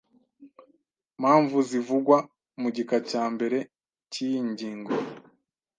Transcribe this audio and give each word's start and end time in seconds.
mpamvu 1.19 1.57
zivugwa 1.69 2.17
mu 2.61 2.69
gika 2.75 2.97
cya 3.09 3.23
mbere 3.33 3.57
cy 4.11 4.17
iyi 4.25 4.39
ngingo 4.49 4.93